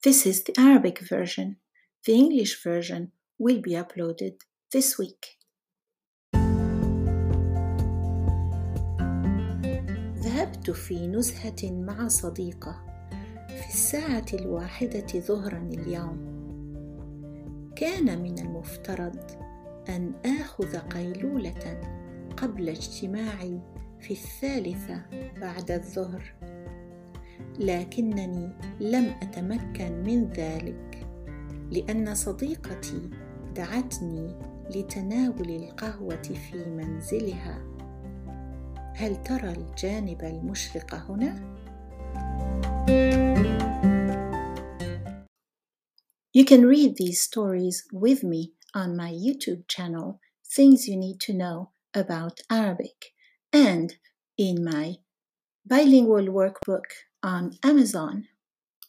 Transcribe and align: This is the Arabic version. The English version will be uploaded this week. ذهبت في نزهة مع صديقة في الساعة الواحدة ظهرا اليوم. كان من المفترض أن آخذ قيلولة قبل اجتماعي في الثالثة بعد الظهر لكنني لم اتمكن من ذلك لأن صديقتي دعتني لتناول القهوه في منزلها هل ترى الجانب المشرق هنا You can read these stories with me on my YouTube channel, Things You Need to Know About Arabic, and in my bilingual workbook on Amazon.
This 0.00 0.26
is 0.26 0.44
the 0.44 0.54
Arabic 0.56 1.00
version. 1.00 1.56
The 2.06 2.12
English 2.14 2.62
version 2.62 3.10
will 3.36 3.60
be 3.60 3.72
uploaded 3.72 4.34
this 4.72 4.96
week. 4.96 5.38
ذهبت 10.22 10.70
في 10.70 11.06
نزهة 11.06 11.72
مع 11.72 12.08
صديقة 12.08 12.84
في 13.48 13.68
الساعة 13.68 14.26
الواحدة 14.34 15.20
ظهرا 15.20 15.68
اليوم. 15.72 16.18
كان 17.76 18.22
من 18.22 18.38
المفترض 18.38 19.20
أن 19.88 20.12
آخذ 20.40 20.78
قيلولة 20.78 21.80
قبل 22.36 22.68
اجتماعي 22.68 23.60
في 24.00 24.10
الثالثة 24.10 25.02
بعد 25.40 25.70
الظهر 25.70 26.34
لكنني 27.58 28.52
لم 28.80 29.04
اتمكن 29.22 29.92
من 29.92 30.24
ذلك 30.24 31.06
لأن 31.70 32.14
صديقتي 32.14 33.10
دعتني 33.54 34.34
لتناول 34.70 35.50
القهوه 35.50 36.22
في 36.22 36.64
منزلها 36.64 37.62
هل 38.94 39.22
ترى 39.22 39.52
الجانب 39.52 40.22
المشرق 40.22 40.94
هنا 40.94 41.58
You 46.38 46.44
can 46.44 46.66
read 46.66 46.96
these 46.96 47.20
stories 47.20 47.84
with 47.92 48.22
me 48.22 48.52
on 48.74 48.96
my 48.96 49.10
YouTube 49.10 49.66
channel, 49.66 50.20
Things 50.56 50.86
You 50.86 50.96
Need 50.96 51.18
to 51.22 51.32
Know 51.32 51.70
About 51.94 52.40
Arabic, 52.50 53.12
and 53.52 53.96
in 54.36 54.62
my 54.62 54.98
bilingual 55.68 56.26
workbook 56.26 56.86
on 57.22 57.52
Amazon. 57.62 58.26